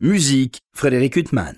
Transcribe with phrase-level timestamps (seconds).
[0.00, 1.56] Musique, Frédéric Huttman.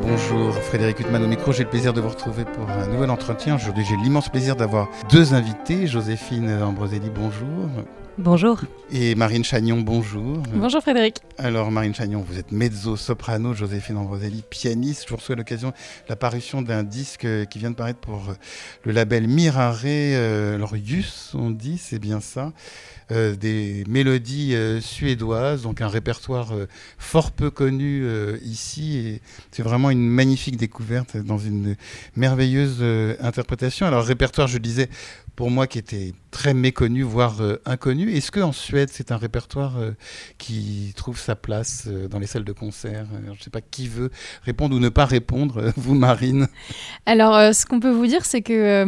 [0.00, 1.52] Bonjour, Frédéric Huttman au micro.
[1.52, 3.54] J'ai le plaisir de vous retrouver pour un nouvel entretien.
[3.54, 5.86] Aujourd'hui, j'ai l'immense plaisir d'avoir deux invités.
[5.86, 7.68] Joséphine Ambroselli, bonjour.
[8.18, 8.60] Bonjour.
[8.90, 10.42] Et Marine Chagnon, bonjour.
[10.54, 11.16] Bonjour Frédéric.
[11.38, 15.04] Alors Marine Chagnon, vous êtes mezzo-soprano, Joséphine Ambroselli, pianiste.
[15.04, 15.74] Je vous reçois l'occasion de
[16.10, 18.34] l'apparition d'un disque qui vient de paraître pour
[18.84, 19.80] le label Mirare.
[19.84, 20.74] Euh, alors
[21.34, 22.52] on dit, c'est bien ça.
[23.12, 26.66] Euh, des mélodies euh, suédoises, donc un répertoire euh,
[26.98, 28.04] fort peu connu
[28.42, 28.96] ici.
[28.96, 29.20] Et
[29.50, 31.76] c'est vraiment une magnifique découverte dans une
[32.16, 32.82] merveilleuse
[33.20, 33.86] interprétation.
[33.86, 34.88] Alors répertoire, je disais,
[35.36, 38.10] pour moi qui était très méconnu, voire euh, inconnu.
[38.10, 39.92] Est-ce qu'en Suède, c'est un répertoire euh,
[40.38, 43.86] qui trouve sa place euh, dans les salles de concert Je ne sais pas qui
[43.86, 44.10] veut
[44.42, 46.48] répondre ou ne pas répondre, vous Marine?
[47.06, 48.84] Alors, ce qu'on peut vous dire, c'est que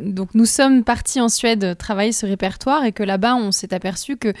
[0.00, 4.16] donc nous sommes partis en Suède travailler ce répertoire et que là-bas, on s'est aperçu
[4.16, 4.34] que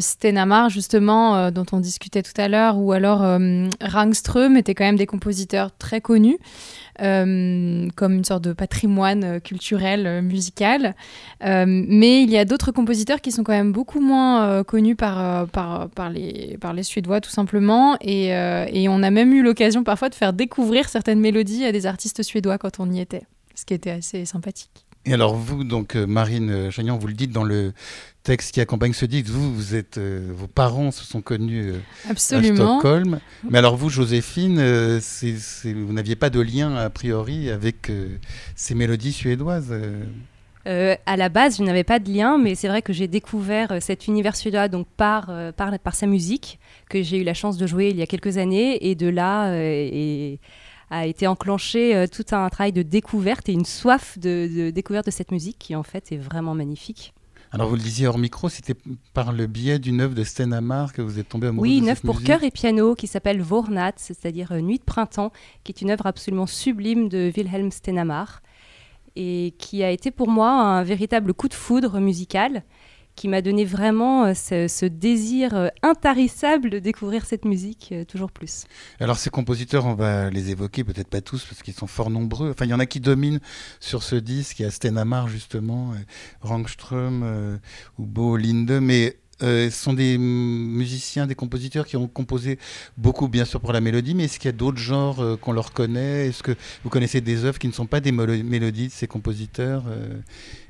[0.00, 3.20] Stenamar, justement, dont on discutait tout à l'heure, ou alors
[3.80, 6.38] Rangström, étaient quand même des compositeurs très connus.
[7.02, 10.94] Euh, comme une sorte de patrimoine euh, culturel, euh, musical.
[11.42, 15.88] mais il y a d'autres compositeurs qui sont quand même beaucoup moins connus par, par,
[15.90, 17.96] par, les, par les Suédois, tout simplement.
[18.00, 21.86] Et, et on a même eu l'occasion parfois de faire découvrir certaines mélodies à des
[21.86, 23.22] artistes suédois quand on y était,
[23.54, 24.86] ce qui était assez sympathique.
[25.04, 27.72] Et alors vous, donc Marine Chagnon, vous le dites dans le
[28.26, 32.10] texte qui accompagne ce disque, vous, vous êtes, euh, vos parents se sont connus euh,
[32.10, 33.20] à Stockholm.
[33.48, 35.00] Mais alors vous, Joséphine, euh,
[35.64, 37.90] vous n'aviez pas de lien a priori avec
[38.56, 39.72] ces mélodies suédoises
[40.68, 44.08] à la base, je n'avais pas de lien, mais c'est vrai que j'ai découvert cet
[44.08, 46.58] univers suédois donc par, par, par, sa musique,
[46.90, 49.54] que j'ai eu la chance de jouer il y a quelques années, et de là
[49.54, 50.40] et
[50.90, 55.12] a été enclenché tout un travail de découverte et une soif de, de découverte de
[55.12, 57.14] cette musique qui en fait est vraiment magnifique.
[57.56, 58.74] Alors vous le disiez hors micro, c'était
[59.14, 62.02] par le biais d'une œuvre de Stenamar que vous êtes tombé amoureux Oui, une œuvre
[62.02, 65.32] pour chœur et piano qui s'appelle Vornat, c'est-à-dire euh, Nuit de printemps,
[65.64, 68.42] qui est une œuvre absolument sublime de Wilhelm Stenamar
[69.16, 72.62] et qui a été pour moi un véritable coup de foudre musical
[73.16, 78.30] qui m'a donné vraiment euh, ce, désir euh, intarissable de découvrir cette musique euh, toujours
[78.30, 78.66] plus.
[79.00, 82.50] Alors ces compositeurs, on va les évoquer, peut-être pas tous parce qu'ils sont fort nombreux.
[82.50, 83.40] Enfin, il y en a qui dominent
[83.80, 84.60] sur ce disque.
[84.60, 85.94] Il y a Stenamar justement,
[86.42, 87.58] Rangström
[87.98, 92.58] ou Bo Linde, mais ce sont des musiciens, des compositeurs qui ont composé
[92.98, 95.72] beaucoup, bien sûr, pour la mélodie, mais est-ce qu'il y a d'autres genres qu'on leur
[95.72, 96.28] connaît?
[96.28, 96.54] Est-ce que
[96.84, 99.84] vous connaissez des œuvres qui ne sont pas des mélodies de ces compositeurs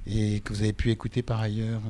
[0.06, 1.82] et que vous avez pu écouter par ailleurs?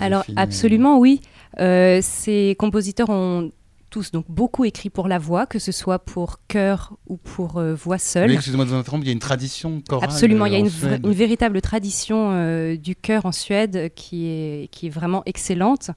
[0.00, 1.20] Alors, absolument oui.
[1.58, 3.50] Euh, ces compositeurs ont
[3.88, 7.72] tous donc beaucoup écrit pour la voix, que ce soit pour chœur ou pour euh,
[7.72, 8.32] voix seule.
[8.32, 10.10] excusez-moi de vous interrompre, il y a une tradition chorale.
[10.10, 10.68] Absolument, il y a une,
[11.12, 15.92] véritable tradition euh, du chœur en Suède qui est, qui est vraiment excellente.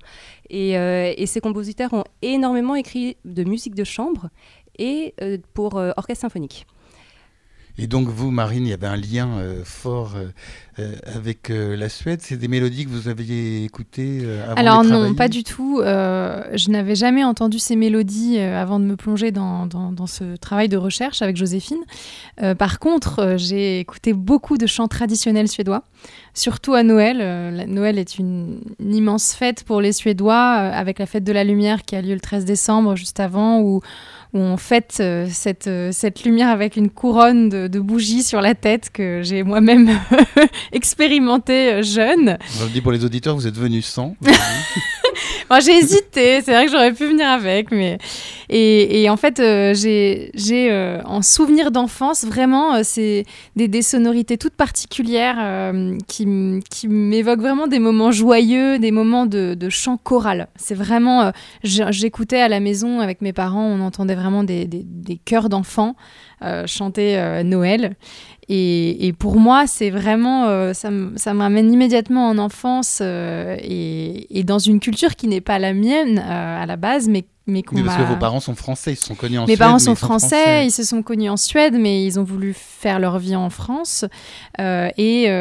[0.49, 4.29] Et, et, ces compositeurs ont énormément écrit de musique de chambre
[4.79, 5.13] et
[5.53, 6.65] pour orchestre symphonique.
[7.81, 10.25] Et donc vous, Marine, il y avait un lien euh, fort euh,
[10.79, 12.19] euh, avec la Suède.
[12.21, 15.81] C'est des mélodies que vous aviez écoutées avant Alors non, pas du tout.
[15.81, 20.77] je n'avais jamais entendu ces mélodies avant de me plonger dans, dans, ce travail de
[20.77, 21.83] recherche avec Joséphine.
[22.57, 25.83] par contre, j'ai écouté beaucoup de chants traditionnels suédois,
[26.33, 27.65] surtout à Noël.
[27.67, 31.83] Noël est une, une, immense fête pour les Suédois, avec la fête de la lumière
[31.83, 33.81] qui a lieu le 13 décembre, juste avant, où
[34.33, 38.53] où on fête euh, cette, euh, cette lumière avec une couronne de, bougies sur la
[38.53, 39.89] tête que j'ai moi-même
[40.71, 42.37] expérimenté euh, jeune.
[42.59, 44.15] Je le dis pour les auditeurs, vous êtes venu sans.
[45.49, 47.97] Moi, j'ai hésité, c'est vrai que j'aurais pu venir avec, mais
[48.49, 54.55] et, et en fait, j'ai j'ai en souvenir d'enfance vraiment c'est des, des, sonorités toutes
[54.55, 55.73] particulières
[56.07, 56.27] qui,
[56.69, 60.47] qui m'évoquent vraiment des moments joyeux, des moments de, de chant choral.
[60.55, 61.31] C'est vraiment
[61.63, 65.95] j'écoutais à la maison avec mes parents, on entendait vraiment des, des, chœurs d'enfants
[66.41, 67.95] euh, chanter euh, Noël.
[68.51, 74.57] Et, pour moi, c'est vraiment, euh, ça, ça m'amène immédiatement en enfance et, et, dans
[74.57, 78.15] une culture qui n'est pas la mienne à la base, mais mais parce que vos
[78.15, 79.59] parents sont français, ils se sont connus en Mes Suède.
[79.59, 82.99] Mes parents sont français, ils se sont connus en Suède, mais ils ont voulu faire
[82.99, 84.05] leur vie en France.
[84.59, 85.31] et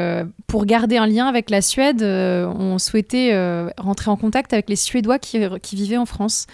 [0.47, 3.31] pour garder un lien avec la Suède, on souhaitait
[3.77, 6.47] rentrer en contact avec les Suédois qui, qui vivaient en France.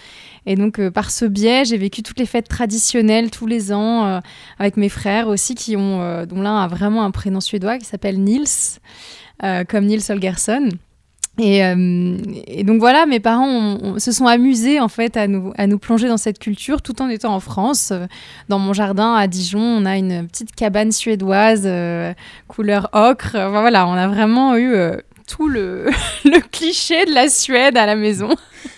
[0.47, 4.07] Et donc, euh, par ce biais, j'ai vécu toutes les fêtes traditionnelles tous les ans
[4.07, 4.21] euh,
[4.59, 7.87] avec mes frères aussi, qui ont, euh, dont l'un a vraiment un prénom suédois qui
[7.87, 8.79] s'appelle Nils,
[9.69, 10.69] comme Nils Holgersson.
[11.39, 11.61] Et,
[12.65, 16.17] donc voilà, mes parents se sont amusés en fait à nous, à nous plonger dans
[16.17, 17.93] cette culture tout en étant en France.
[18.49, 21.69] Dans mon jardin à Dijon, on a une petite cabane suédoise
[22.47, 23.33] couleur ocre.
[23.33, 24.77] voilà, on a vraiment eu
[25.27, 25.91] tout le,
[26.51, 28.31] cliché de la Suède à la maison.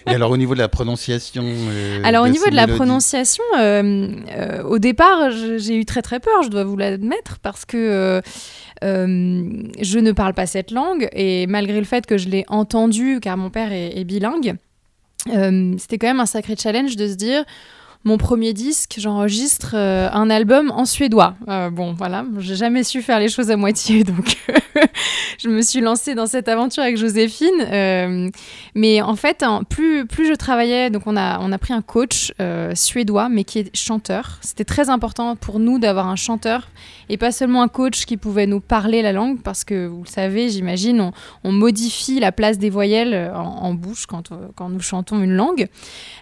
[0.08, 1.44] Et alors au niveau de la prononciation
[2.04, 3.44] Alors au niveau de la prononciation,
[4.64, 8.22] au départ, j'ai eu très très peur, je dois vous l'admettre, parce que
[8.84, 13.20] euh, je ne parle pas cette langue et malgré le fait que je l'ai entendu,
[13.20, 14.56] car mon père est, bilingue,
[15.34, 17.44] euh, c'était quand même un sacré challenge de se dire
[18.06, 21.34] mon premier disque, j'enregistre euh, un album en suédois.
[21.48, 24.36] Euh, bon, voilà, j'ai jamais su faire les choses à moitié, donc
[25.40, 27.66] je me suis lancée dans cette aventure avec Joséphine.
[27.68, 28.30] Euh,
[28.76, 32.32] mais en fait, plus, plus je travaillais, donc on a, on a pris un coach
[32.74, 34.38] suédois, mais qui est chanteur.
[34.40, 36.68] C'était très important pour nous d'avoir un chanteur
[37.08, 40.08] et pas seulement un coach qui pouvait nous parler la langue, parce que vous le
[40.08, 41.12] savez, j'imagine, on,
[41.42, 45.66] on, modifie la place des voyelles en, en bouche quand, quand nous chantons une langue.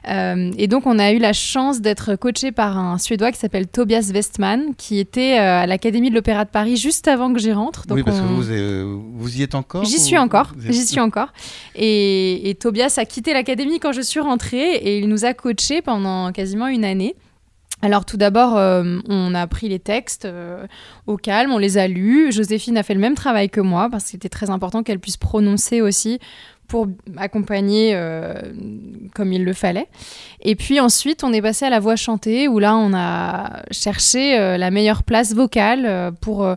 [0.06, 4.10] et donc, on a eu la chance d'être coaché par un Suédois qui s'appelle Tobias
[4.12, 7.86] Westman, qui était euh, à l'Académie de l'Opéra de Paris juste avant que j'y rentre.
[7.86, 11.00] Donc oui, parce que vous, euh, vous, y êtes encore J'y suis encore, j'y suis
[11.00, 11.32] encore.
[11.74, 16.32] Et, Tobias a quitté l'Académie quand je suis rentrée et il nous a coachés pendant
[16.32, 17.16] quasiment une année.
[17.82, 20.26] Alors tout d'abord, euh, on a pris les textes
[21.06, 22.32] au calme, on les a lus.
[22.32, 25.18] Joséphine a fait le même travail que moi parce que c'était très important qu'elle puisse
[25.18, 26.18] prononcer aussi
[26.68, 28.34] pour accompagner euh,
[29.14, 29.88] comme il le fallait.
[30.40, 34.38] Et puis ensuite, on est passé à la voix chantée, où là, on a cherché
[34.38, 36.48] euh, la meilleure place vocale euh, pour,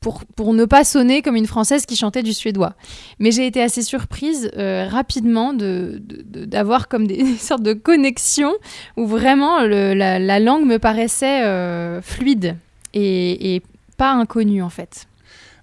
[0.00, 2.74] pour, pour, ne pas sonner comme une Française qui chantait du suédois.
[3.18, 8.54] Mais j'ai été assez surprise rapidement d'avoir de, comme des, sortes de connexions
[8.96, 12.56] où vraiment la, la, langue me paraissait fluide
[12.94, 13.62] et
[13.96, 15.08] pas inconnue en fait.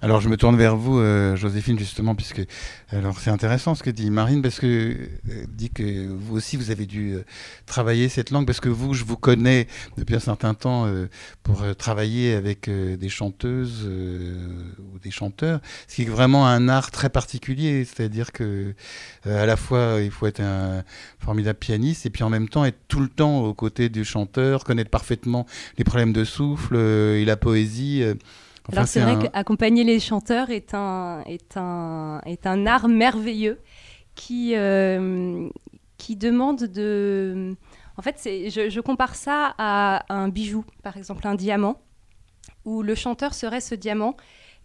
[0.01, 2.41] Alors je me tourne vers vous, euh, Joséphine, justement, puisque
[2.91, 6.69] alors c'est intéressant ce que dit Marine, parce que euh, dit que vous aussi vous
[6.69, 7.23] avez dû euh,
[7.65, 10.87] travailler cette langue, parce que vous, je vous connais depuis un certain temps
[11.43, 17.09] pour travailler avec des chanteuses ou des chanteurs, ce qui est vraiment un art très
[17.09, 18.73] particulier, c'est-à-dire que
[19.25, 20.83] à la fois il faut être un
[21.19, 24.63] formidable pianiste et puis en même temps être tout le temps aux côtés du chanteur,
[24.63, 25.45] connaître parfaitement
[25.77, 28.03] les problèmes de souffle et la poésie.
[28.71, 33.59] Alors c'est vrai qu'accompagner les chanteurs est un, est un, est un art merveilleux
[34.15, 35.47] qui, euh,
[35.97, 37.55] qui demande de...
[37.97, 41.79] En fait, je, je compare ça à un bijou, par exemple un diamant,
[42.65, 44.15] où le chanteur serait ce diamant.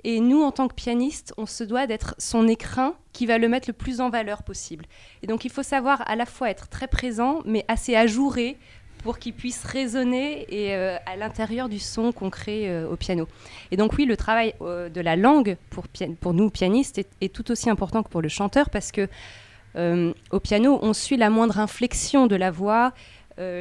[0.03, 3.49] Et nous, en tant que pianiste, on se doit d'être son écrin qui va le
[3.49, 4.87] mettre le plus en valeur possible.
[5.23, 8.57] Et donc, il faut savoir à la fois être très présent, mais assez ajouré
[9.03, 13.29] pour qu'il puisse résonner et, euh, à l'intérieur du son qu'on crée euh, au piano.
[13.71, 17.71] Et donc oui, le travail euh, de la langue pour, nous pianistes est, tout aussi
[17.71, 19.09] important que pour le chanteur parce que
[20.33, 22.93] au piano, on suit la moindre inflexion de la voix.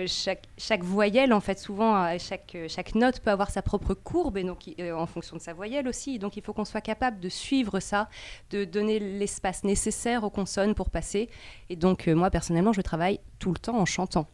[0.07, 4.43] chaque, chaque, voyelle, en fait, souvent, chaque, chaque note peut avoir sa propre courbe, et
[4.43, 6.17] donc en fonction de sa voyelle aussi.
[6.17, 8.09] Donc, il faut qu'on soit capable de suivre ça,
[8.49, 11.29] de donner l'espace nécessaire aux consonnes pour passer.
[11.69, 14.25] Et donc, moi, personnellement, je travaille tout le temps en chantant.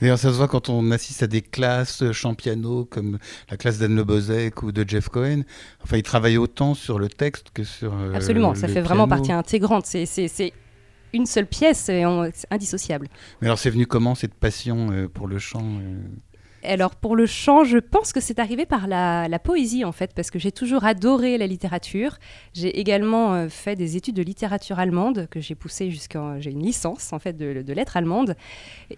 [0.00, 3.18] D'ailleurs, ça se voit quand on assiste à des classes chant piano comme
[3.50, 5.42] la classe d'Anne Le Bozek ou de Jeff Cohen.
[5.82, 7.94] Enfin, ils travaillent autant sur le texte que sur.
[7.94, 9.86] Euh, Absolument, ça fait vraiment partie intégrante.
[9.86, 10.52] C'est
[11.14, 12.04] une seule pièce, c'est
[12.50, 13.08] indissociable.
[13.40, 16.02] Mais alors, c'est venu comment cette passion euh, pour le chant euh
[16.68, 20.30] alors pour le chant, je pense que c'est arrivé par la, poésie en fait, parce
[20.30, 22.18] que j'ai toujours adoré la littérature.
[22.54, 26.62] J'ai également euh, fait des études de littérature allemande que j'ai poussé jusqu'à j'ai une
[26.62, 28.34] licence en fait de, lettres allemandes.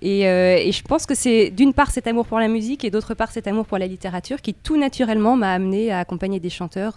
[0.03, 3.15] Euh, et, je pense que c'est d'une part cet amour pour la musique et d'autre
[3.15, 6.97] part cet amour pour la littérature qui tout naturellement m'a amené à accompagner des chanteurs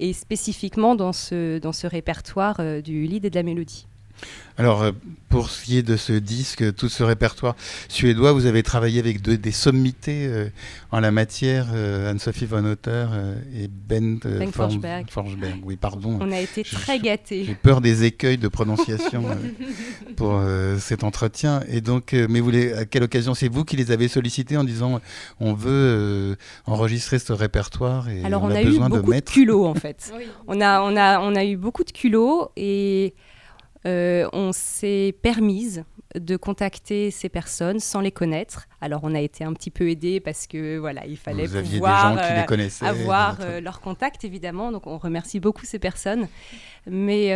[0.00, 3.86] et spécifiquement dans ce, dans ce répertoire euh, du lead et de la mélodie.
[4.60, 4.92] Alors, euh,
[5.30, 7.56] pour ce qui est de ce disque, tout ce répertoire
[7.88, 10.50] suédois, vous avez travaillé avec des sommités euh,
[10.90, 13.06] en la matière, euh, Anne-Sophie von Otter
[13.56, 15.06] et Ben, ben Forsberg.
[15.64, 16.18] Oui, pardon.
[16.20, 17.44] On a été très gâtés.
[17.46, 19.24] J'ai peur des écueils de prononciation
[20.16, 20.42] pour
[20.78, 21.62] cet entretien.
[21.68, 25.00] Et donc, mais vous à quelle occasion C'est vous qui les avez sollicités en disant
[25.38, 26.36] on veut
[26.66, 29.32] enregistrer ce répertoire et Alors, on, a, a, besoin eu beaucoup de mettre.
[29.32, 30.12] De culot, en fait.
[30.46, 33.14] on, a, on, a, on a eu beaucoup de culot et.
[33.86, 35.84] Euh, on s'est permise
[36.14, 38.66] de contacter ces personnes sans les connaître.
[38.80, 42.68] Alors on a été un petit peu aidé parce que voilà, il fallait pouvoir euh,
[42.80, 44.70] avoir euh, leur contact évidemment.
[44.72, 46.28] Donc on remercie beaucoup ces personnes.
[46.86, 47.30] Mais,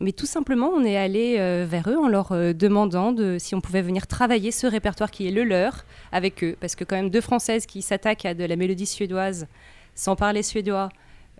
[0.00, 3.82] mais tout simplement, on est allé vers eux en leur demandant de, si on pouvait
[3.82, 6.56] venir travailler ce répertoire qui est le leur avec eux.
[6.60, 9.48] Parce que quand même deux Françaises qui s'attaquent à de la mélodie suédoise
[9.96, 10.90] sans parler suédois,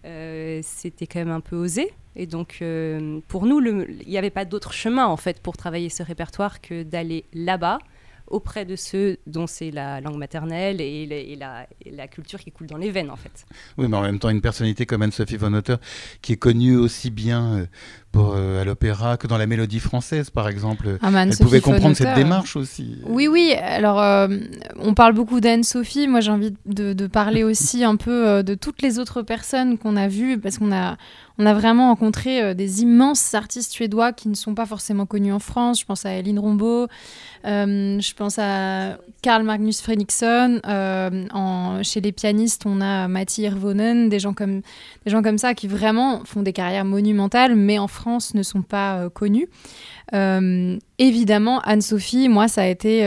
[0.02, 1.92] c'était quand même un peu osé.
[2.16, 2.62] Et donc,
[3.28, 6.82] pour nous, il n'y avait pas d'autre chemin, en fait, pour travailler ce répertoire que
[6.82, 7.78] d'aller là-bas,
[8.32, 12.90] auprès de ceux dont c'est la langue maternelle et, la, culture qui coule dans les
[12.90, 13.46] veines, en fait.
[13.78, 15.76] Oui, mais en même temps, une personnalité comme Anne-Sophie von Otter,
[16.22, 17.66] qui est connue aussi bien euh,
[18.12, 20.98] pour, euh, à l'opéra que dans la mélodie française, par exemple.
[21.02, 22.98] Ah, Elle pouvait comprendre cette démarche aussi.
[23.06, 23.54] Oui, oui.
[23.60, 24.28] Alors, euh,
[24.78, 26.06] on parle beaucoup d'Anne-Sophie.
[26.06, 30.08] Moi, j'ai envie de, parler aussi un peu de toutes les autres personnes qu'on a
[30.08, 30.96] vues, parce qu'on a,
[31.38, 35.38] on a vraiment rencontré des immenses artistes suédois qui ne sont pas forcément connus en
[35.38, 35.80] France.
[35.80, 36.88] Je pense à Eline Rombaud.
[37.44, 40.60] Euh, je pense à Carl Magnus Fredriksson.
[40.66, 44.60] Euh, en, chez les pianistes, on a Matti Hirvonen, des gens, comme,
[45.04, 48.01] des gens comme ça qui vraiment font des carrières monumentales, mais en France
[48.34, 49.48] ne sont pas euh, connus.
[50.98, 53.02] évidemment, Anne-Sophie, moi, ça a été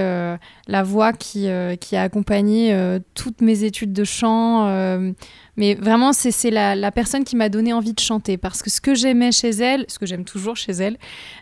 [0.67, 2.75] la voix qui, a accompagné
[3.13, 5.13] toutes mes études de chant
[5.57, 8.37] mais vraiment, c'est la, la, personne qui m'a donné envie de chanter.
[8.37, 10.97] Parce que ce que j'aimais chez elle, ce que j'aime toujours chez elle,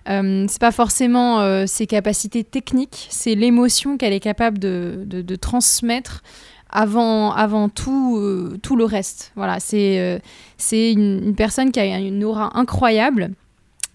[0.09, 6.21] euh, c'est pas forcément euh, ses capacités techniques, c'est l'émotion qu'elle est capable de, transmettre
[6.69, 9.31] avant, avant tout, euh, tout le reste.
[9.35, 10.19] Voilà, c'est euh,
[10.57, 13.31] c'est une, une, personne qui a une aura incroyable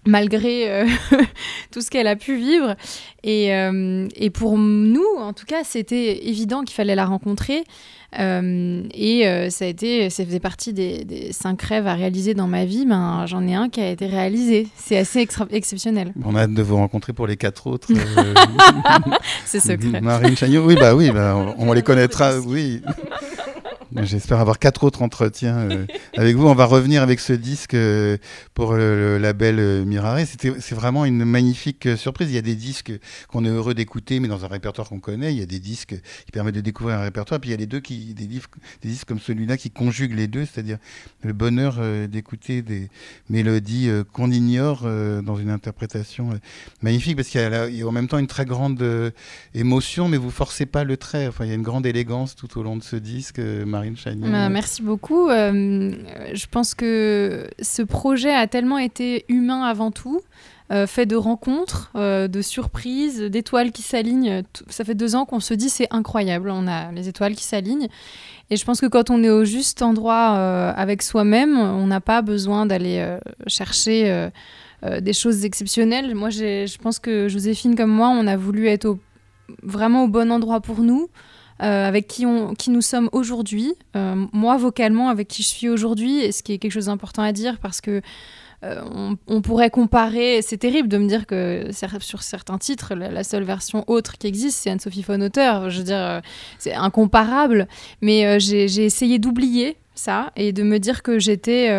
[0.05, 0.85] malgré
[1.71, 2.75] tout ce qu'elle a pu vivre.
[3.23, 3.49] Et,
[4.15, 7.63] et, pour nous, en tout cas, c'était évident qu'il fallait la rencontrer.
[8.17, 12.47] Euh, et euh, ça a été, ça faisait partie des, cinq rêves à réaliser dans
[12.47, 12.85] ma vie.
[12.85, 14.67] Ben, j'en ai un qui a été réalisé.
[14.75, 16.13] C'est assez exceptionnel.
[16.25, 17.87] On a hâte de vous rencontrer pour les quatre autres.
[17.91, 18.33] Euh,
[19.45, 20.01] C'est secret.
[20.01, 22.81] Marine Chagnot, oui, bah oui, bah, on, on les connaîtra, oui.
[23.95, 25.85] J'espère avoir quatre autres entretiens euh,
[26.17, 26.47] avec vous.
[26.47, 28.17] On va revenir avec ce disque euh,
[28.53, 30.19] pour le, label euh, Mirare.
[30.27, 32.29] C'est vraiment une magnifique surprise.
[32.29, 32.91] Il y a des disques
[33.27, 35.33] qu'on est heureux d'écouter, mais dans un répertoire qu'on connaît.
[35.33, 37.39] Il y a des disques qui permettent de découvrir un répertoire.
[37.39, 38.47] Puis il y a les deux qui, des, livres,
[38.81, 40.77] des disques comme celui-là qui conjuguent les deux, c'est-à-dire
[41.23, 42.89] le bonheur d'écouter des
[43.29, 46.29] mélodies qu'on ignore dans une interprétation
[46.81, 48.83] magnifique, parce qu'il y, y, a en même temps une très grande
[49.53, 51.27] émotion, mais vous forcez pas le trait.
[51.27, 53.39] Enfin, il y a une grande élégance tout au long de ce disque.
[54.31, 55.29] Bah, merci beaucoup.
[55.29, 55.93] Euh,
[56.33, 60.21] je pense que ce projet a tellement été humain avant tout.
[60.71, 64.43] Euh, fait de rencontres, euh, de surprises, d'étoiles qui s'alignent.
[64.67, 67.87] Ça fait deux ans qu'on se dit c'est incroyable, on a les étoiles qui s'alignent.
[68.51, 70.37] Et je pense que quand on est au juste endroit
[70.75, 73.17] avec soi-même, on n'a pas besoin d'aller
[73.47, 74.29] chercher
[74.83, 76.13] des choses exceptionnelles.
[76.13, 78.97] Moi, je pense que Joséphine comme moi, on a voulu être
[79.63, 81.09] vraiment au bon endroit pour nous.
[81.61, 83.73] Euh, avec qui, on, qui nous sommes aujourd'hui.
[83.97, 87.21] Euh, moi, vocalement, avec qui je suis aujourd'hui, et ce qui est quelque chose d'important
[87.21, 88.01] à dire parce que
[88.63, 88.81] euh,
[89.27, 93.83] on, pourrait comparer, c'est terrible de me dire que sur certains titres, la, seule version
[93.87, 95.69] autre qui existe, c'est Anne-Sophie von Auteur.
[95.69, 96.21] Je veux dire,
[96.59, 97.67] c'est incomparable,
[98.01, 101.69] mais j'ai essayé d'oublier ça et de me dire que j'étais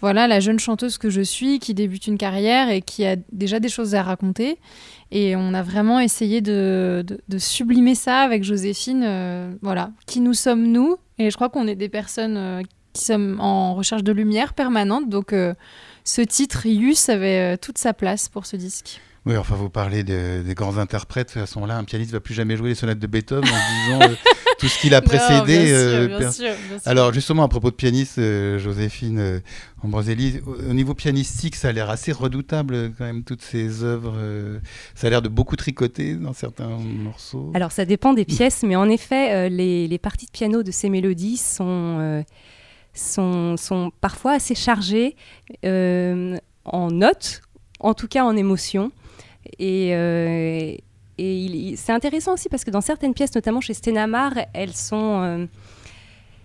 [0.00, 3.60] voilà la jeune chanteuse que je suis qui débute une carrière et qui a déjà
[3.60, 4.58] des choses à raconter
[5.10, 9.04] et on a vraiment essayé de, de, sublimer ça avec Joséphine.
[9.06, 13.04] Euh, voilà, qui nous sommes nous Et je crois qu'on est des personnes euh, qui
[13.04, 15.08] sommes en recherche de lumière permanente.
[15.08, 15.54] Donc euh,
[16.04, 19.00] ce titre, Yus, avait toute sa place pour ce disque.
[19.26, 21.28] Oui, enfin, vous parlez des grands interprètes.
[21.28, 23.48] De toute façon, là, un pianiste ne va plus jamais jouer les sonates de Beethoven
[23.48, 24.14] en disant
[24.58, 26.08] tout ce qu'il a précédé.
[26.18, 26.52] bien sûr,
[26.86, 28.20] Alors, justement, à propos de pianiste,
[28.58, 29.42] Joséphine
[29.84, 34.14] Ambroselli, au niveau pianistique, ça a l'air assez redoutable quand même, toutes ces œuvres.
[34.16, 34.58] Euh,
[34.94, 37.52] ça a l'air de beaucoup tricoter dans certains morceaux.
[37.54, 40.88] Alors ça dépend des pièces, mais en effet, euh, les, parties de piano de ces
[40.88, 42.22] mélodies sont, euh,
[42.92, 45.14] sont, sont, parfois assez chargées
[45.62, 47.42] en notes,
[47.78, 48.90] en tout cas en émotions.
[49.58, 49.90] Et,
[51.18, 55.48] et c'est intéressant aussi parce que dans certaines pièces, notamment chez Stenamar, elles sont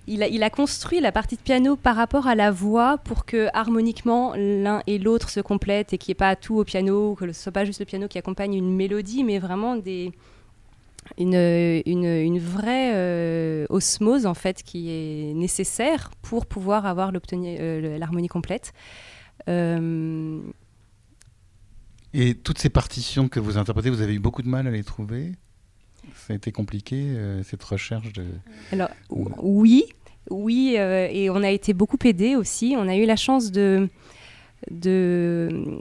[0.08, 4.34] il a, construit la partie de piano par rapport à la voix pour que harmoniquement
[4.36, 7.44] l'un et l'autre se complètent et qu'il n'y ait pas tout au piano, que ce
[7.44, 9.78] soit pas juste le piano qui accompagne une mélodie, mais vraiment
[11.18, 18.74] une, vraie euh, osmose en fait qui est nécessaire pour pouvoir avoir euh, l'harmonie complète.
[19.48, 20.42] Euh,
[22.14, 24.84] et toutes ces partitions que vous interprétez, vous avez eu beaucoup de mal à les
[24.84, 25.32] trouver?
[26.16, 28.26] Ça a été compliqué, euh, cette recherche de...
[28.72, 29.86] Alors, oui,
[30.30, 32.76] oui, euh, et on a été beaucoup aidés aussi.
[32.78, 33.90] On a eu la chance de,
[34.70, 35.80] de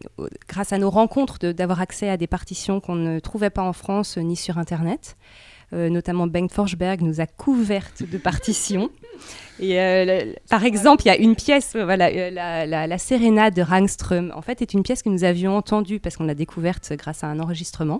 [0.48, 4.16] grâce à nos rencontres, d'avoir accès à des partitions qu'on ne trouvait pas en France
[4.16, 5.16] ni sur Internet.
[5.74, 8.90] Euh, notamment Bengt Forsberg nous a couvertes de partitions.
[9.60, 9.76] Et
[10.50, 14.42] par exemple, il y a une pièce, voilà, la, la, la, Sérénade de Rangström, en
[14.42, 17.38] fait, est une pièce que nous avions entendue parce qu'on l'a découverte grâce à un
[17.38, 17.98] enregistrement.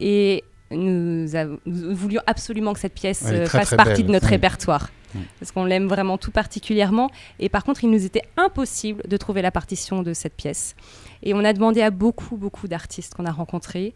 [0.00, 0.42] Et
[0.74, 1.26] nous,
[1.66, 4.90] voulions absolument que cette pièce euh, fasse partie de notre répertoire.
[5.38, 7.10] parce qu'on l'aime vraiment tout particulièrement.
[7.38, 10.74] Et par contre, il nous était impossible de trouver la partition de cette pièce.
[11.22, 13.94] Et on a demandé à beaucoup, beaucoup d'artistes qu'on a rencontrés.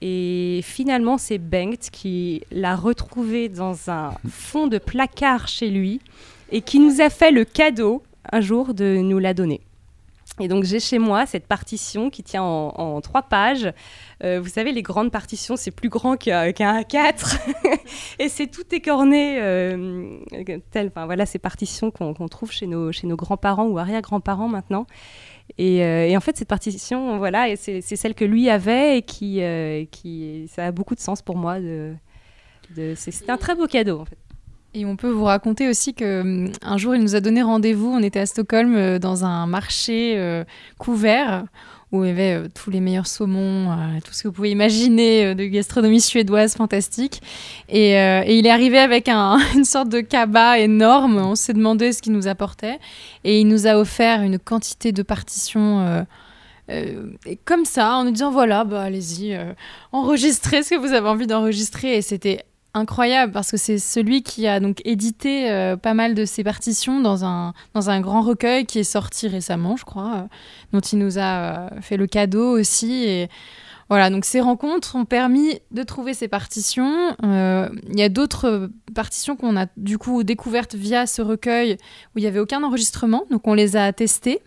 [0.00, 6.00] Et finalement, c'est Bengt qui l'a retrouvé dans un fond de placard chez lui
[6.50, 9.60] et qui nous a fait le cadeau un jour de nous la donner.
[10.40, 13.72] Et donc j'ai chez moi cette partition qui tient en, trois pages.
[14.22, 17.38] Euh, vous savez, les grandes partitions, c'est plus grand qu'un A4.
[18.18, 20.18] et c'est tout écorné, euh,
[20.94, 24.86] voilà, ces partitions qu'on trouve chez nos, chez nos grands-parents ou arrière-grands-parents maintenant.
[25.56, 29.42] Et, euh, et, en fait, cette partition, voilà, c'est celle que lui avait et qui,
[29.42, 31.58] euh, qui, ça a beaucoup de sens pour moi.
[32.94, 34.18] C'est un très beau cadeau, en fait.
[34.74, 37.88] Et on peut vous raconter aussi que hum, un jour, il nous a donné rendez-vous.
[37.88, 40.44] On était à Stockholm euh, dans un marché euh,
[40.78, 41.44] couvert
[41.92, 45.34] où il y avait euh, tous les meilleurs saumons, tout ce que vous pouvez imaginer
[45.34, 47.22] de gastronomie suédoise fantastique.
[47.68, 51.18] Et, il est arrivé avec un, une sorte de cabas énorme.
[51.18, 52.78] On s'est demandé ce qu'il nous apportait.
[53.24, 56.06] Et il nous a offert une quantité de partitions.
[57.44, 59.38] comme ça, en nous disant voilà, bah, allez-y,
[59.92, 61.96] enregistrez ce que vous avez envie d'enregistrer.
[61.96, 62.44] Et c'était
[62.74, 67.00] incroyable parce que c'est celui qui a donc édité euh, pas mal de ses partitions
[67.00, 70.22] dans un, dans un grand recueil qui est sorti récemment, je crois, euh,
[70.72, 73.04] dont il nous a euh, fait le cadeau aussi.
[73.04, 73.28] Et
[73.88, 77.16] voilà, donc ces rencontres ont permis de trouver ces partitions.
[77.22, 81.78] Il y a d'autres partitions qu'on a du coup découvertes via ce recueil
[82.14, 84.40] où il n'y avait aucun enregistrement, donc on les a testées.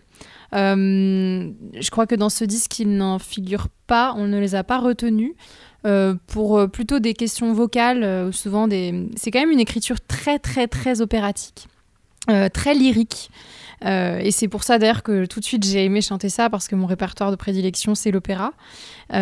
[0.52, 4.78] je crois que dans ce disque, il n'en figure pas, on ne les a pas
[4.78, 5.34] retenues.
[5.84, 9.08] Euh, pour euh, plutôt des questions vocales, euh, souvent des...
[9.16, 11.66] c'est quand même une écriture très très très opératique,
[12.52, 13.30] très lyrique.
[13.84, 16.76] et c'est pour ça d'ailleurs que tout de suite j'ai aimé chanter ça parce que
[16.76, 18.52] mon répertoire de prédilection c'est l'opéra.
[19.10, 19.16] Il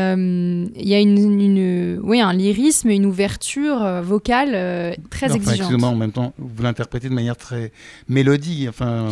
[0.75, 5.61] y a une, oui, un lyrisme, une ouverture vocale très non, exigeante.
[5.61, 7.73] Excusez-moi, en même temps, vous l'interprétez de manière très
[8.09, 8.69] mélodique.
[8.69, 9.09] Enfin,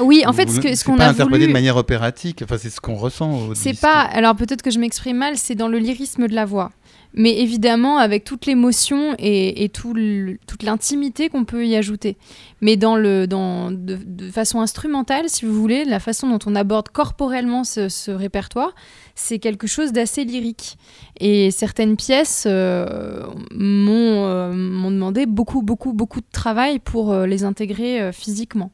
[0.00, 2.42] oui, en fait, ce, qu'on a interprété de manière opératique.
[2.44, 3.54] Enfin, c'est ce qu'on ressent.
[3.54, 4.02] C'est pas.
[4.02, 5.38] Alors peut-être que je m'exprime mal.
[5.38, 6.70] C'est dans le lyrisme de la voix
[7.14, 12.16] mais évidemment avec toute l'émotion et, toute l'intimité qu'on peut y ajouter.
[12.60, 16.88] Mais dans le, dans, de, façon instrumentale, si vous voulez, la façon dont on aborde
[16.88, 18.74] corporellement ce, répertoire,
[19.14, 20.76] c'est quelque chose d'assez lyrique.
[21.18, 27.44] Et certaines pièces euh, euh, m'ont demandé beaucoup, beaucoup, beaucoup de travail pour euh, les
[27.44, 28.70] intégrer physiquement.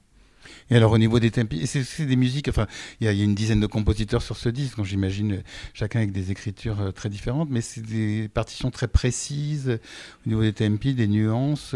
[0.70, 2.66] Et alors au niveau des tempi, c'est des musiques, enfin
[3.00, 5.42] il y, a une dizaine de compositeurs sur ce disque, j'imagine euh,
[5.74, 9.78] chacun avec des écritures euh, très différentes, mais c'est des partitions très précises euh,
[10.26, 11.74] au niveau des tempi, des nuances.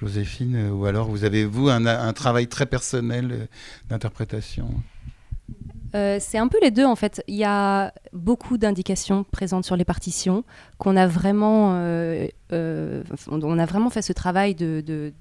[0.00, 3.48] Joséphine, ou alors vous avez vous un, travail très personnel
[3.88, 4.68] d'interprétation?
[5.92, 7.22] C'est un peu les deux en fait.
[7.28, 10.44] Il y a beaucoup d'indications présentes sur les partitions
[10.78, 11.70] qu'on a vraiment,
[12.50, 15.12] on a vraiment fait ce travail de,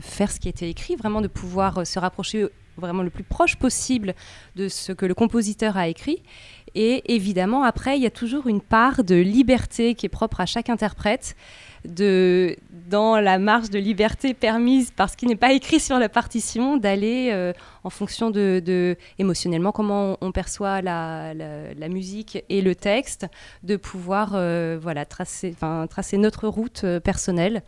[0.00, 2.46] faire ce qui été écrit, vraiment de pouvoir euh, se rapprocher
[2.76, 4.14] vraiment le plus proche possible
[4.56, 6.22] de ce que le compositeur a écrit.
[6.74, 10.46] Et évidemment, après, il y a toujours une part de liberté qui est propre à
[10.46, 11.36] chaque interprète,
[11.84, 12.56] de,
[12.88, 16.76] dans la marge de liberté permise par ce qui n'est pas écrit sur la partition,
[16.76, 17.52] d'aller euh,
[17.84, 21.34] en fonction de, émotionnellement comment on, perçoit la,
[21.88, 23.26] musique et le texte,
[23.62, 25.54] de pouvoir euh, voilà, tracer,
[25.88, 27.62] tracer notre route personnelle.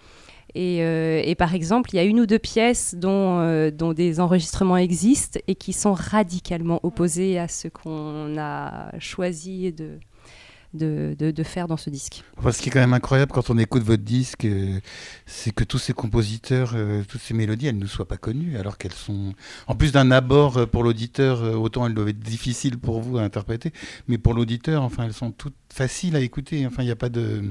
[0.57, 4.21] Euh, et, par exemple, il y a une ou deux pièces dont, euh, dont, des
[4.21, 11.77] enregistrements existent et qui sont radicalement opposés à ce qu'on a choisi de, faire dans
[11.77, 12.23] ce disque.
[12.51, 14.79] ce qui est quand même incroyable quand on écoute votre disque, euh,
[15.27, 16.75] c'est que tous ces compositeurs,
[17.09, 19.33] toutes ces mélodies, elles ne nous soient pas connues, alors qu'elles sont,
[19.67, 23.73] en plus d'un abord pour l'auditeur, autant elles doivent être difficiles pour vous à interpréter,
[24.07, 26.67] mais pour l'auditeur, enfin, elles sont toutes faciles à écouter.
[26.67, 27.43] Enfin, il n'y a pas de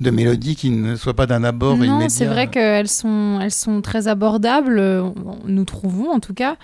[0.00, 2.08] de mélodies qui ne soient pas d'un abord non, immédiat.
[2.08, 4.80] c'est vrai qu'elles sont, elles sont très abordables,
[5.46, 6.56] nous trouvons en tout cas.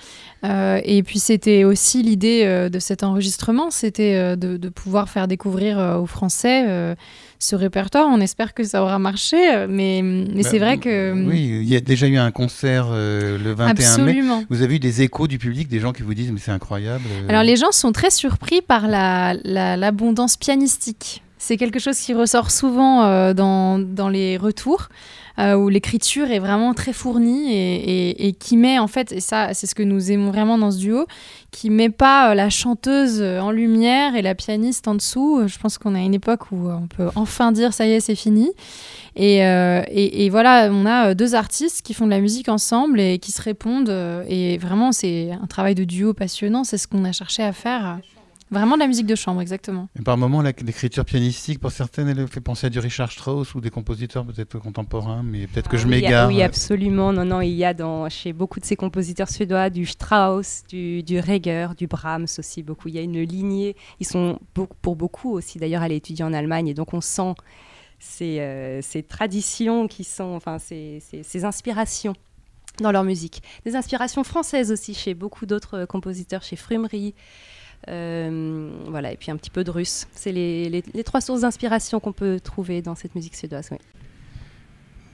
[0.44, 5.26] Euh, et puis c'était aussi l'idée euh, de cet enregistrement, c'était euh, de, pouvoir faire
[5.26, 6.94] découvrir aux Français
[7.38, 8.06] ce répertoire.
[8.08, 9.36] On espère que ça aura marché,
[9.68, 11.12] mais, mais c'est bah, vrai que...
[11.12, 14.38] Oui, il y a déjà eu un concert le 21 Absolument.
[14.38, 14.46] mai.
[14.50, 17.04] Vous avez eu des échos du public, des gens qui vous disent mais c'est incroyable.
[17.28, 22.50] Alors les gens sont très surpris par l'abondance la, pianistique c'est quelque chose qui ressort
[22.50, 24.88] souvent euh, dans, dans, les retours,
[25.38, 29.68] euh, où l'écriture est vraiment très fournie et, qui met, en fait, et ça, c'est
[29.68, 31.06] ce que nous aimons vraiment dans ce duo,
[31.52, 35.46] qui met pas euh, la chanteuse en lumière et la pianiste en dessous.
[35.46, 38.16] Je pense qu'on a une époque où on peut enfin dire ça y est, c'est
[38.16, 38.50] fini.
[39.14, 43.32] Et, et, voilà, on a deux artistes qui font de la musique ensemble et qui
[43.32, 43.92] se répondent.
[44.28, 46.62] Et vraiment, c'est un travail de duo passionnant.
[46.62, 47.98] C'est ce qu'on a cherché à faire
[48.50, 49.88] Vraiment de la musique de chambre, exactement.
[49.98, 53.60] Et par moments, l'écriture pianistique, pour certaines, elle fait penser à du Richard Strauss ou
[53.60, 56.28] des compositeurs peut-être contemporains, mais peut-être que je m'égare.
[56.28, 57.12] Oui, absolument.
[57.12, 61.02] Non, non, il y a dans, chez beaucoup de ces compositeurs suédois du Strauss, du,
[61.02, 62.88] du Reger, du Brahms aussi beaucoup.
[62.88, 63.76] Il y a une lignée.
[64.00, 67.34] Ils sont pour beaucoup aussi d'ailleurs à étudier en Allemagne, et donc on sent
[67.98, 72.14] ces, euh, ces traditions qui sont, enfin, ces, ces, inspirations
[72.80, 73.42] dans leur musique.
[73.64, 77.14] Des inspirations françaises aussi chez beaucoup d'autres compositeurs, chez Frumery.
[77.88, 80.06] Euh, voilà, et puis un petit peu de russe.
[80.12, 83.70] C'est les, les, trois sources d'inspiration qu'on peut trouver dans cette musique suédoise.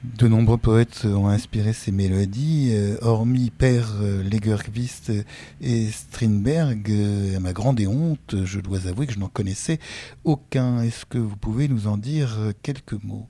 [0.02, 5.12] De nombreux poètes ont inspiré ces mélodies, euh, hormis Père euh, Lagerquist
[5.62, 6.92] et Strindberg.
[7.36, 9.78] à ma grande honte, je dois avouer que je n'en connaissais
[10.24, 10.82] aucun.
[10.82, 13.28] Est-ce que vous pouvez nous en dire quelques mots?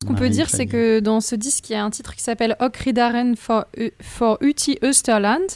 [0.00, 2.22] Ce qu'on peut dire, c'est que dans ce disque, il y a un titre qui
[2.22, 3.64] s'appelle Ridaren for,
[4.00, 5.48] for Uti Österland.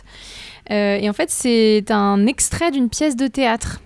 [0.71, 3.81] Euh, et en fait, c'est un extrait d'une pièce de théâtre.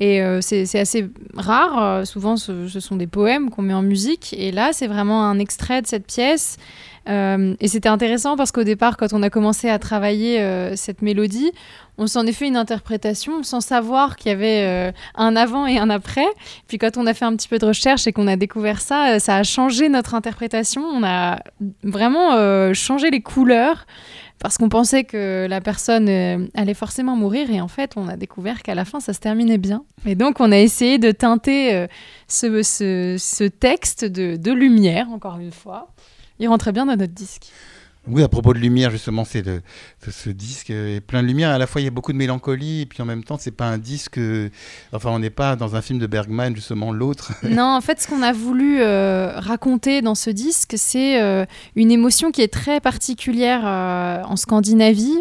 [0.00, 1.82] Et euh, c'est assez rare.
[1.82, 4.34] Euh, souvent, ce, sont des poèmes qu'on met en musique.
[4.38, 6.56] Et là, c'est vraiment un extrait de cette pièce.
[7.08, 10.44] Et c'était intéressant parce qu'au départ, quand on a commencé à travailler
[10.76, 11.52] cette mélodie,
[11.96, 15.88] on s'en est fait une interprétation sans savoir qu'il y avait un avant et un
[15.88, 16.26] après.
[16.66, 19.18] Puis quand on a fait un petit peu de recherche et qu'on a découvert ça,
[19.20, 20.82] ça a changé notre interprétation.
[20.82, 21.40] On a
[21.82, 23.86] vraiment changé les couleurs
[24.38, 28.16] parce qu'on pensait que la personne euh, allait forcément mourir et en fait on a
[28.16, 29.84] découvert qu'à la fin ça se terminait bien.
[30.06, 31.86] Et donc on a essayé de teinter euh,
[32.28, 35.88] ce, texte de, lumière, encore une fois.
[36.38, 37.48] Il rentrait bien dans notre disque.
[38.10, 39.44] Oui, à propos de lumière, justement, c'est
[40.08, 41.50] ce disque est plein de lumière.
[41.50, 43.50] À la fois, il y a beaucoup de mélancolie, et puis en même temps, c'est
[43.50, 44.18] pas un disque.
[44.92, 47.32] Enfin, on n'est pas dans un film de Bergman, justement, l'autre.
[47.48, 51.44] Non, en fait, ce qu'on a voulu euh, raconter dans ce disque, c'est euh,
[51.74, 55.18] une émotion qui est très particulière euh, en Scandinavie,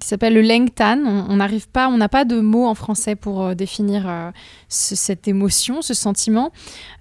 [0.00, 0.98] qui s'appelle le lengtan.
[1.28, 4.32] On n'arrive pas, on n'a pas de mots en français pour définir
[4.68, 6.52] cette émotion, ce sentiment.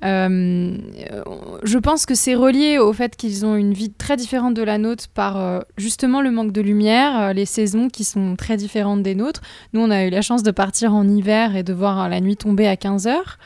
[0.02, 4.78] je pense que c'est relié au fait qu'ils ont une vie très différente de la
[4.78, 9.04] nôtre par euh, justement le manque de lumière, euh, les saisons qui sont très différentes
[9.04, 9.42] des nôtres.
[9.74, 12.20] Nous, on a eu la chance de partir en hiver et de voir euh, la
[12.20, 13.38] nuit tomber à 15 heures.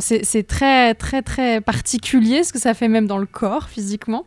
[0.00, 4.24] c'est très très très particulier ce que ça fait même dans le corps physiquement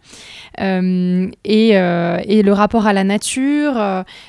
[0.57, 3.75] et, et, le rapport à la nature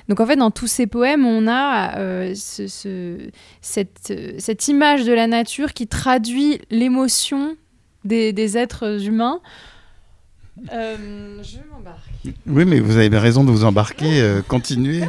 [0.08, 3.18] donc en fait dans tous ces poèmes on a ce,
[3.60, 7.56] cette, cette, image de la nature qui traduit l'émotion
[8.04, 9.40] des, des, êtres humains
[10.72, 11.98] euh, je m'embarque.
[12.46, 15.02] Oui, mais vous avez raison de vous embarquer, euh, continuez.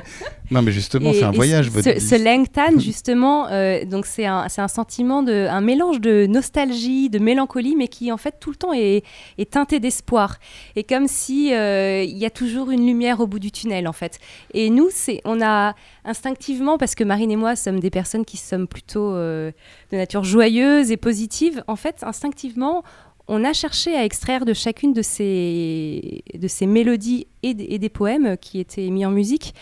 [0.51, 1.69] Non, mais justement, c'est un voyage.
[1.69, 6.25] Votre ce, ce Langtan, justement, euh, donc c'est un, un, sentiment de, un mélange de
[6.25, 9.03] nostalgie, de mélancolie, mais qui en fait tout le temps est,
[9.37, 10.37] est teinté d'espoir.
[10.75, 14.19] Et comme si il y a toujours une lumière au bout du tunnel, en fait.
[14.53, 18.37] Et nous, c'est, on a instinctivement, parce que Marine et moi sommes des personnes qui
[18.37, 19.53] sommes plutôt de
[19.91, 22.83] nature joyeuse et positive, en fait, instinctivement,
[23.27, 28.37] on a cherché à extraire de chacune de ces, de ces mélodies et, des poèmes
[28.37, 29.53] qui étaient mis en musique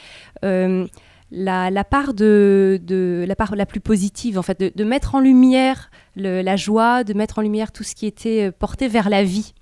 [0.43, 0.87] euh,
[1.31, 2.79] la, part de,
[3.27, 7.39] la part la plus positive, en fait, de, mettre en lumière la joie, de mettre
[7.39, 9.53] en lumière tout ce qui était porté vers la vie.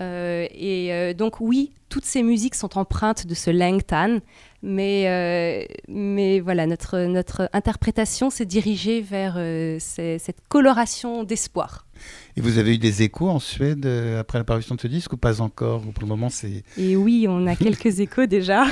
[0.00, 4.18] Euh, et euh, donc oui, toutes ces musiques sont empreintes de ce Langtan,
[4.62, 9.34] mais, mais voilà, notre, notre interprétation s'est dirigée vers
[9.80, 11.87] cette coloration d'espoir.
[12.36, 15.16] Et vous avez eu des échos en Suède euh, après l'apparition de ce disque ou
[15.16, 16.62] pas encore Pour le moment, c'est.
[16.76, 18.64] Et oui, on a quelques échos déjà.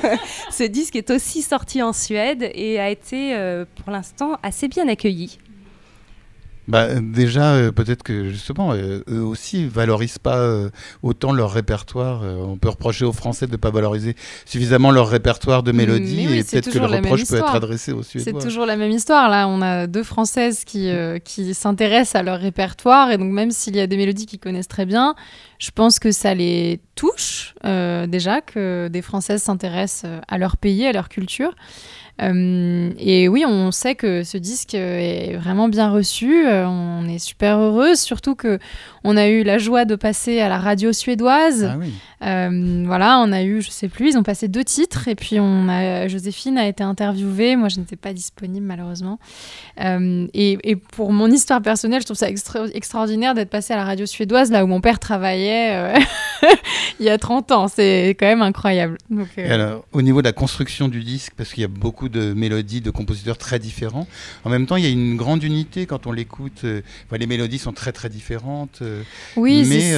[0.50, 4.88] ce disque est aussi sorti en Suède et a été euh, pour l'instant assez bien
[4.88, 5.38] accueilli.
[6.68, 10.70] Bah, déjà, euh, peut-être que justement, euh, eux aussi valorisent pas euh,
[11.02, 12.22] autant leur répertoire.
[12.22, 16.44] on peut reprocher aux Français de ne pas valoriser suffisamment leur répertoire de mélodies et
[16.44, 18.40] peut-être que le reproche peut être adressé aux Suédois.
[18.40, 19.28] C'est toujours la même histoire.
[19.28, 20.90] Là, on a deux Françaises qui,
[21.24, 24.68] qui s'intéressent à leur répertoire et donc même s'il y a des mélodies qu'ils connaissent
[24.68, 25.14] très bien,
[25.58, 30.92] je pense que ça les touche déjà que des Françaises s'intéressent à leur pays, à
[30.92, 31.54] leur culture.
[32.20, 36.46] Euh, et oui, on sait que ce disque est vraiment bien reçu.
[36.46, 38.58] Euh, on est super heureuse, surtout que
[39.04, 41.70] on a eu la joie de passer à la radio suédoise.
[41.72, 41.92] Ah oui.
[42.22, 45.40] Euh, voilà, on a eu, je sais plus, ils ont passé deux titres et puis
[45.40, 47.56] on a, Joséphine a été interviewée.
[47.56, 49.18] Moi, je n'étais pas disponible malheureusement.
[49.78, 54.06] Et, et, pour mon histoire personnelle, je trouve ça extraordinaire d'être passée à la radio
[54.06, 55.98] suédoise, là où mon père travaillait euh,
[57.00, 57.68] il y a 30 ans.
[57.68, 58.98] C'est quand même incroyable.
[59.38, 62.80] alors, au niveau de la construction du disque, parce qu'il y a beaucoup de mélodies
[62.80, 64.06] de compositeurs très différents,
[64.44, 66.64] en même temps, il y a une grande unité quand on l'écoute.
[66.64, 68.82] les mélodies sont très très différentes.
[69.36, 69.90] oui, mais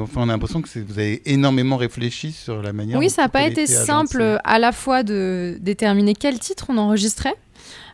[0.00, 2.98] enfin, on a l'impression que vous avez énormément réfléchi sur la manière.
[2.98, 7.34] Oui, ça n'a pas été simple à la fois de déterminer quel titre on enregistrait.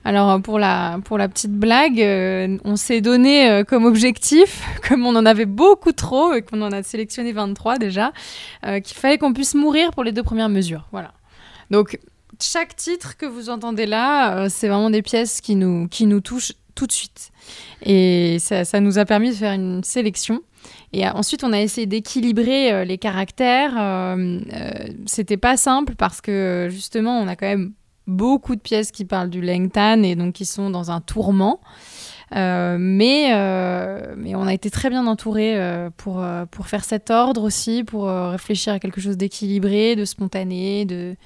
[0.07, 5.07] Alors pour la, pour la petite blague, euh, on s'est donné euh, comme objectif, comme
[5.07, 8.13] on en avait beaucoup trop et qu'on en a sélectionné 23 déjà,
[8.67, 10.87] euh, qu'il fallait qu'on puisse mourir pour les deux premières mesures.
[10.93, 11.13] Voilà.
[11.71, 11.99] Donc
[12.43, 16.53] chaque titre que vous entendez là, c'est vraiment des pièces qui nous, qui nous touchent
[16.75, 17.31] tout de suite.
[17.83, 20.43] Et ça, nous a permis de faire une sélection.
[20.93, 24.17] Et ensuite, on a essayé d'équilibrer les caractères.
[25.07, 27.73] C'était pas simple parce que justement, on a quand même
[28.07, 31.61] beaucoup de pièces qui parlent du Lengtan et donc qui sont dans un tourment.
[32.35, 37.11] Euh, mais, euh, mais on a été très bien entouré euh, pour, pour faire cet
[37.11, 41.17] ordre aussi, pour réfléchir à quelque chose d'équilibré, de spontané, de...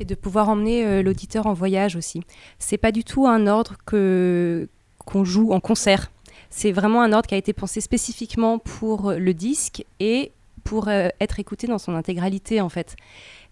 [0.00, 2.22] Et de pouvoir emmener l'auditeur en voyage aussi.
[2.58, 4.68] C'est pas du tout un ordre que
[5.04, 6.10] qu'on joue en concert.
[6.48, 10.32] C'est vraiment un ordre qui a été pensé spécifiquement pour le disque et
[10.64, 12.96] pour être écouté dans son intégralité en fait.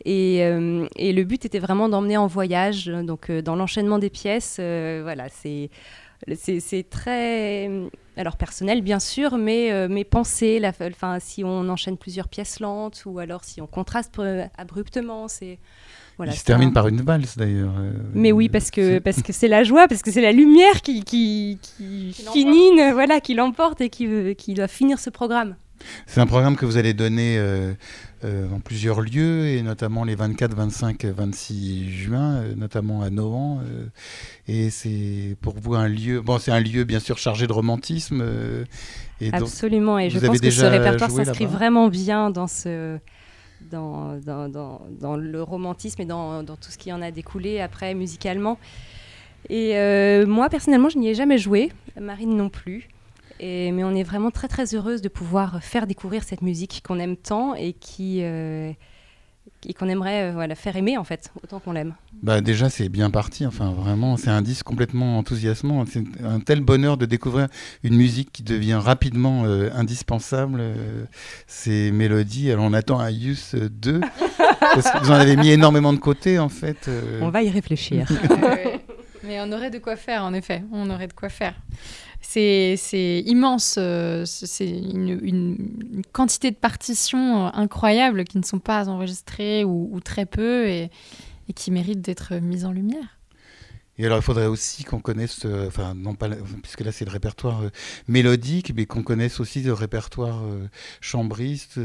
[0.07, 4.59] Euh, et, le but était vraiment d'emmener en voyage, donc euh, dans l'enchaînement des pièces.
[4.61, 5.71] Euh, voilà, c'est
[6.35, 7.71] c'est très
[8.17, 13.21] alors personnel bien sûr mais penser la enfin si on enchaîne plusieurs pièces lentes ou
[13.21, 14.21] alors si on contraste
[14.57, 15.61] abruptement c'est
[16.19, 17.73] voilà, Il se termine par une valse d'ailleurs.
[18.13, 21.03] mais oui parce que parce que c'est la joie parce que c'est la lumière qui
[21.03, 25.55] qui, qui, finit voilà qui l'emporte et qui qui doit finir ce programme.
[26.07, 27.73] C'est un programme que vous allez donner euh,
[28.25, 33.61] euh, en plusieurs lieux, et notamment les 24, 25, 26 juin, euh, notamment à Nohant.
[34.47, 38.25] et c'est pour vous un lieu, bon, c'est un lieu bien sûr chargé de romantisme.
[39.21, 42.99] et Absolument, et je pense que ce répertoire s'inscrit vraiment bien dans ce.
[43.61, 48.59] Dans, dans, dans, le romantisme et dans, tout ce qui en a découlé après musicalement.
[49.51, 49.75] Et
[50.27, 52.88] moi, personnellement, je n'y ai jamais joué, Marine non plus
[53.40, 57.16] mais on est vraiment très très heureuse de pouvoir faire découvrir cette musique qu'on aime
[57.16, 58.73] tant et qui euh,
[59.79, 61.94] qu'on aimerait euh, voilà, faire aimer en fait autant qu'on l'aime.
[62.23, 66.61] Bah déjà c'est bien parti, enfin vraiment c'est un disque complètement enthousiasmant, c'est un tel
[66.61, 67.49] bonheur de découvrir
[67.83, 70.62] une musique qui devient rapidement euh, indispensable,
[71.47, 74.01] ces mélodies, alors on attend un Yus 2,
[74.61, 76.90] parce que vous en avez mis énormément de côté en fait.
[77.21, 78.09] On va y réfléchir.
[79.25, 81.55] Mais on aurait de quoi faire en effet, on aurait de quoi faire
[82.21, 83.77] c'est immense.
[83.79, 85.57] Euh, c'est une,
[86.13, 90.91] quantité de partitions euh, incroyables qui ne sont pas enregistrées ou, très peu et,
[91.55, 93.19] qui méritent d'être mises en lumière.
[94.01, 96.29] Et alors, il faudrait aussi qu'on connaisse, euh, enfin, non pas,
[96.63, 97.63] puisque là c'est le répertoire
[98.07, 100.45] mélodique, mais qu'on connaisse aussi le répertoire
[101.01, 101.81] chambriste.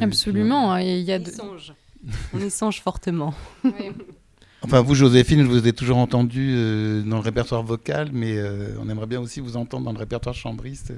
[0.00, 0.76] Absolument.
[0.76, 1.72] Il y a On y songe.
[2.34, 3.34] On y songe fortement.
[3.64, 3.92] Oui.
[4.62, 8.74] Enfin, vous, Joséphine, je vous ai toujours entendu euh, dans le répertoire vocal, mais euh,
[8.80, 10.96] on aimerait bien aussi vous entendre dans le répertoire chambriste, euh,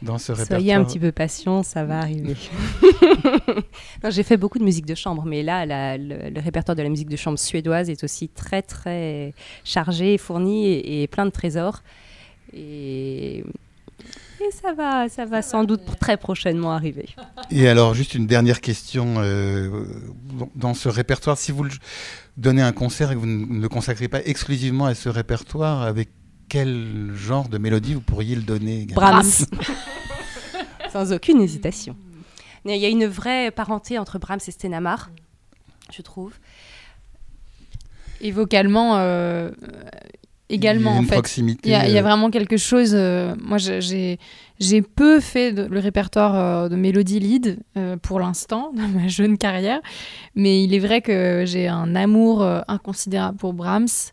[0.00, 0.60] dans ce répertoire.
[0.60, 2.36] Soyez un petit peu patient, ça va arriver.
[4.10, 7.16] J'ai fait beaucoup de musique de chambre, mais là, le, répertoire de la musique de
[7.16, 11.82] chambre suédoise est aussi très, très chargé, fourni et, plein de trésors.
[12.56, 13.44] Et
[14.50, 17.08] ça va, ça va sans doute très prochainement arriver.
[17.50, 19.14] Et alors, juste une dernière question.
[20.54, 21.66] dans ce répertoire, si vous
[22.36, 26.10] donner un concert et que vous ne le consacrez pas exclusivement à ce répertoire, avec
[26.48, 29.46] quel genre de mélodie vous pourriez le donner Brahms.
[30.92, 31.96] Sans aucune hésitation.
[32.64, 35.10] Il y a une vraie parenté entre Brahms et Stenamar,
[35.92, 36.32] je trouve.
[38.20, 39.50] Et vocalement, euh,
[40.48, 40.90] également.
[40.90, 41.14] Il y a une fait.
[41.14, 41.68] proximité.
[41.68, 42.02] Il y, a, euh.
[42.02, 42.92] vraiment quelque chose.
[42.94, 44.18] Euh, moi, j'ai
[44.60, 47.58] j'ai peu fait le répertoire euh, de mélodie lead
[48.02, 49.80] pour l'instant dans ma jeune carrière,
[50.34, 54.12] mais il est vrai que j'ai un amour inconsidérable pour Brahms.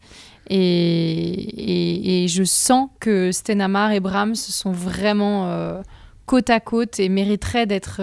[0.49, 5.81] Et, et, je sens que Stenamar et Brahms sont vraiment
[6.25, 8.01] côte à côte et mériteraient d'être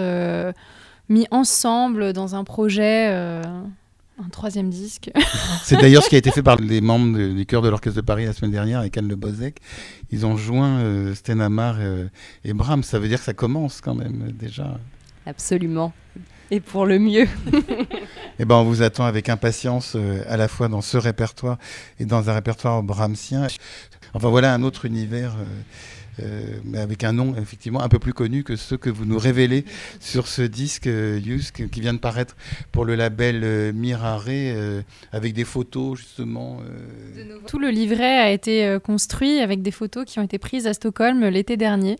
[1.09, 3.41] mis ensemble dans un projet
[4.23, 5.11] un troisième disque.
[5.63, 8.05] C'est d'ailleurs ce qui a été fait par les membres du chœur de l'Orchestre de
[8.05, 9.59] Paris la semaine dernière avec Anne Le Bozek.
[10.11, 12.07] Ils ont joint euh, Stenamar euh,
[12.43, 12.83] et Brahms.
[12.83, 14.77] Ça veut dire que ça commence quand même déjà.
[15.25, 15.93] Absolument.
[16.51, 17.27] Et pour le mieux.
[18.39, 21.57] eh ben, on vous attend avec impatience euh, à la fois dans ce répertoire
[21.99, 23.47] et dans un répertoire brahmsien.
[24.13, 25.35] Enfin voilà un autre univers.
[26.21, 29.17] Euh, mais avec un nom effectivement un peu plus connu que ceux que vous nous
[29.17, 29.65] révélez
[29.99, 31.19] sur ce disque euh,
[31.71, 32.35] qui vient de paraître
[32.71, 34.19] pour le label euh, Mirare
[35.11, 36.59] avec des photos justement.
[37.47, 41.25] Tout le livret a été construit avec des photos qui ont été prises à Stockholm
[41.25, 41.97] l'été dernier.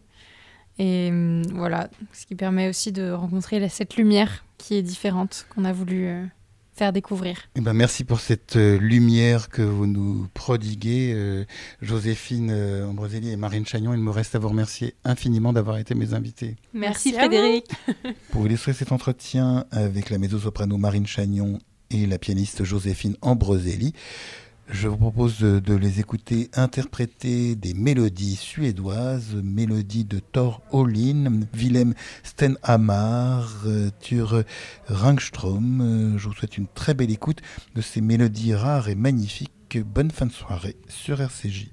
[0.80, 1.12] Et
[1.54, 6.10] voilà, ce qui permet aussi de rencontrer cette lumière qui est différente qu'on a voulu
[6.80, 7.38] faire découvrir.
[7.56, 11.44] Eh ben, merci pour cette euh, lumière que vous nous prodiguez, euh,
[11.82, 13.94] Joséphine euh, Ambroselli et Marine Chagnon.
[13.94, 16.56] Il me reste à vous remercier infiniment d'avoir été mes invités.
[16.74, 17.66] Merci, Frédéric.
[18.32, 21.60] pour illustrer cet entretien avec la mezzo-soprano Marine Chagnon
[21.92, 23.94] et la pianiste Joséphine Ambroselli,
[24.72, 31.96] Je vous propose de, les écouter interpréter des mélodies suédoises, mélodies de Thor Olin, Willem
[32.22, 34.44] Stenhammar, euh, Thur
[34.88, 35.82] Rangström.
[35.82, 37.42] Euh, je vous souhaite une très belle écoute
[37.76, 39.80] de ces mélodies rares et magnifiques.
[39.84, 41.72] Bonne fin de soirée sur RCJ.